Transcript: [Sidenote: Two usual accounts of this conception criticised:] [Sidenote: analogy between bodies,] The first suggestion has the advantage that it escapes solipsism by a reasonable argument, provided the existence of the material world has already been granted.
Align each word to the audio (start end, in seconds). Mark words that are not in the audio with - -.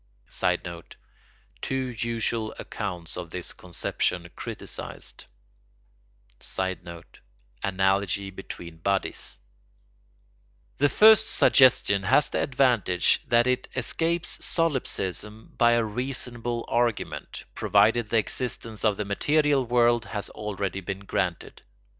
[Sidenote: 0.29 0.95
Two 1.61 1.93
usual 1.95 2.55
accounts 2.57 3.17
of 3.17 3.29
this 3.29 3.53
conception 3.53 4.31
criticised:] 4.35 5.25
[Sidenote: 6.39 7.19
analogy 7.61 8.31
between 8.31 8.77
bodies,] 8.77 9.39
The 10.79 10.89
first 10.89 11.27
suggestion 11.29 12.01
has 12.01 12.29
the 12.31 12.41
advantage 12.41 13.21
that 13.27 13.45
it 13.45 13.67
escapes 13.75 14.43
solipsism 14.43 15.53
by 15.59 15.73
a 15.73 15.83
reasonable 15.83 16.65
argument, 16.67 17.43
provided 17.53 18.09
the 18.09 18.17
existence 18.17 18.83
of 18.83 18.97
the 18.97 19.05
material 19.05 19.63
world 19.67 20.05
has 20.05 20.31
already 20.31 20.81
been 20.81 21.01
granted. 21.01 21.61